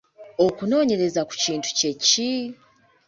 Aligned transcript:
Okunoonyereza 0.45 1.21
ku 1.29 1.33
kintu 1.43 1.69
kye 1.77 1.91
ki? 2.05 2.31